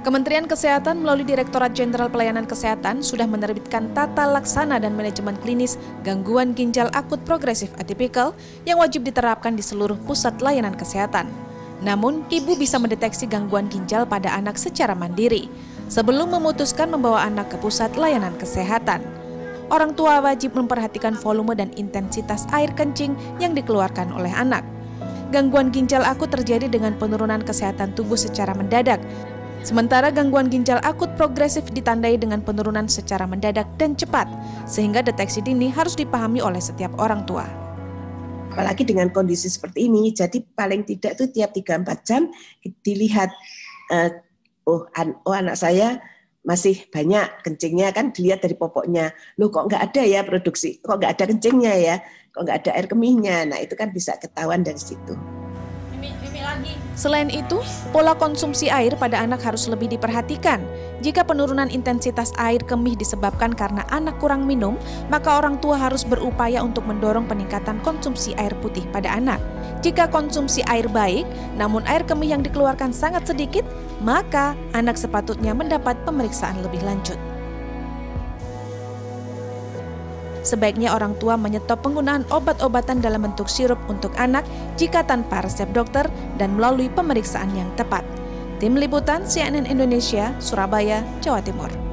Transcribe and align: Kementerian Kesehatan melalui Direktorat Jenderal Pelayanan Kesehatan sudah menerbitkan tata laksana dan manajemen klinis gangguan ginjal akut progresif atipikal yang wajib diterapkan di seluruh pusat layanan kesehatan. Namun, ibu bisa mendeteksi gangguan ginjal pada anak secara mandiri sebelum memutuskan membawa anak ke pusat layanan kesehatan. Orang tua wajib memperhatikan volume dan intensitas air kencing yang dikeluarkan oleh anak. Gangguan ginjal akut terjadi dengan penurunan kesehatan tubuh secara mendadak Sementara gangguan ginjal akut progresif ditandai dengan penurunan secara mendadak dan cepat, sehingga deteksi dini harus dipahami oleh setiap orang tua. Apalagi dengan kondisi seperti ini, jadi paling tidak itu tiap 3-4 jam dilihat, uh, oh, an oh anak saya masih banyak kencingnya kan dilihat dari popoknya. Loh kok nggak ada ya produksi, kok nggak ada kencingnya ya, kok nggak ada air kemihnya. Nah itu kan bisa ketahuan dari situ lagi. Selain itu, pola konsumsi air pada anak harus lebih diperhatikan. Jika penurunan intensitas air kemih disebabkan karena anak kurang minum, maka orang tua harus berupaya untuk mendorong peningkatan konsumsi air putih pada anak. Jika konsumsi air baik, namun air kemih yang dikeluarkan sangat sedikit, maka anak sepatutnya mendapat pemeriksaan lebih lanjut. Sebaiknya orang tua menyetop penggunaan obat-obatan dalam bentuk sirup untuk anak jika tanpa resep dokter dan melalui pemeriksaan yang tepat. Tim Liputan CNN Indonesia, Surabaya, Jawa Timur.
Kementerian 0.00 0.48
Kesehatan 0.48 1.04
melalui 1.04 1.28
Direktorat 1.28 1.76
Jenderal 1.76 2.08
Pelayanan 2.08 2.48
Kesehatan 2.48 3.04
sudah 3.04 3.28
menerbitkan 3.28 3.92
tata 3.92 4.24
laksana 4.24 4.80
dan 4.80 4.96
manajemen 4.96 5.36
klinis 5.44 5.76
gangguan 6.00 6.56
ginjal 6.56 6.88
akut 6.96 7.20
progresif 7.28 7.68
atipikal 7.76 8.32
yang 8.64 8.80
wajib 8.80 9.04
diterapkan 9.04 9.52
di 9.52 9.60
seluruh 9.60 10.00
pusat 10.08 10.40
layanan 10.40 10.72
kesehatan. 10.72 11.28
Namun, 11.84 12.24
ibu 12.32 12.56
bisa 12.56 12.80
mendeteksi 12.80 13.28
gangguan 13.28 13.68
ginjal 13.68 14.08
pada 14.08 14.32
anak 14.32 14.56
secara 14.56 14.96
mandiri 14.96 15.52
sebelum 15.92 16.32
memutuskan 16.32 16.88
membawa 16.88 17.28
anak 17.28 17.52
ke 17.52 17.60
pusat 17.60 17.92
layanan 18.00 18.32
kesehatan. 18.40 19.04
Orang 19.68 19.92
tua 20.00 20.24
wajib 20.24 20.56
memperhatikan 20.56 21.12
volume 21.12 21.52
dan 21.52 21.76
intensitas 21.76 22.48
air 22.56 22.72
kencing 22.72 23.12
yang 23.36 23.52
dikeluarkan 23.52 24.16
oleh 24.16 24.32
anak. 24.32 24.64
Gangguan 25.28 25.70
ginjal 25.70 26.02
akut 26.08 26.32
terjadi 26.32 26.72
dengan 26.72 26.96
penurunan 26.96 27.44
kesehatan 27.44 27.94
tubuh 27.94 28.18
secara 28.18 28.50
mendadak 28.50 28.98
Sementara 29.60 30.08
gangguan 30.08 30.48
ginjal 30.48 30.80
akut 30.80 31.12
progresif 31.20 31.68
ditandai 31.68 32.16
dengan 32.16 32.40
penurunan 32.40 32.88
secara 32.88 33.28
mendadak 33.28 33.68
dan 33.76 33.92
cepat, 33.92 34.24
sehingga 34.64 35.04
deteksi 35.04 35.44
dini 35.44 35.68
harus 35.68 35.92
dipahami 35.92 36.40
oleh 36.40 36.60
setiap 36.60 36.88
orang 36.96 37.28
tua. 37.28 37.44
Apalagi 38.50 38.88
dengan 38.88 39.12
kondisi 39.12 39.52
seperti 39.52 39.86
ini, 39.86 40.16
jadi 40.16 40.40
paling 40.56 40.88
tidak 40.88 41.20
itu 41.20 41.28
tiap 41.36 41.52
3-4 41.52 42.08
jam 42.08 42.22
dilihat, 42.82 43.28
uh, 43.92 44.10
oh, 44.64 44.88
an 44.96 45.12
oh 45.28 45.36
anak 45.36 45.60
saya 45.60 46.00
masih 46.40 46.88
banyak 46.88 47.28
kencingnya 47.44 47.92
kan 47.92 48.16
dilihat 48.16 48.40
dari 48.40 48.56
popoknya. 48.56 49.12
Loh 49.36 49.52
kok 49.52 49.68
nggak 49.68 49.92
ada 49.92 50.02
ya 50.08 50.24
produksi, 50.24 50.80
kok 50.80 50.98
nggak 50.98 51.20
ada 51.20 51.24
kencingnya 51.36 51.74
ya, 51.76 51.96
kok 52.32 52.48
nggak 52.48 52.64
ada 52.64 52.70
air 52.80 52.88
kemihnya. 52.88 53.44
Nah 53.44 53.60
itu 53.60 53.76
kan 53.76 53.92
bisa 53.92 54.16
ketahuan 54.16 54.64
dari 54.64 54.80
situ 54.80 55.14
lagi. 56.20 56.29
Selain 57.00 57.32
itu, 57.32 57.64
pola 57.96 58.12
konsumsi 58.12 58.68
air 58.68 58.92
pada 58.92 59.24
anak 59.24 59.40
harus 59.40 59.64
lebih 59.72 59.88
diperhatikan. 59.88 60.60
Jika 61.00 61.24
penurunan 61.24 61.72
intensitas 61.72 62.28
air 62.36 62.60
kemih 62.60 62.92
disebabkan 62.92 63.56
karena 63.56 63.88
anak 63.88 64.20
kurang 64.20 64.44
minum, 64.44 64.76
maka 65.08 65.40
orang 65.40 65.56
tua 65.64 65.80
harus 65.80 66.04
berupaya 66.04 66.60
untuk 66.60 66.84
mendorong 66.84 67.24
peningkatan 67.24 67.80
konsumsi 67.80 68.36
air 68.36 68.52
putih 68.60 68.84
pada 68.92 69.16
anak. 69.16 69.40
Jika 69.80 70.12
konsumsi 70.12 70.60
air 70.68 70.92
baik, 70.92 71.24
namun 71.56 71.80
air 71.88 72.04
kemih 72.04 72.36
yang 72.36 72.44
dikeluarkan 72.44 72.92
sangat 72.92 73.24
sedikit, 73.24 73.64
maka 74.04 74.52
anak 74.76 75.00
sepatutnya 75.00 75.56
mendapat 75.56 75.96
pemeriksaan 76.04 76.60
lebih 76.60 76.84
lanjut. 76.84 77.16
Sebaiknya 80.40 80.96
orang 80.96 81.16
tua 81.20 81.36
menyetop 81.36 81.84
penggunaan 81.84 82.24
obat-obatan 82.32 83.04
dalam 83.04 83.28
bentuk 83.28 83.48
sirup 83.48 83.78
untuk 83.92 84.12
anak 84.16 84.44
jika 84.80 85.04
tanpa 85.04 85.44
resep 85.44 85.68
dokter 85.76 86.08
dan 86.40 86.56
melalui 86.56 86.88
pemeriksaan 86.88 87.52
yang 87.52 87.68
tepat. 87.76 88.02
Tim 88.60 88.76
Liputan 88.76 89.24
CNN 89.24 89.64
Indonesia, 89.68 90.36
Surabaya, 90.40 91.00
Jawa 91.24 91.40
Timur. 91.40 91.89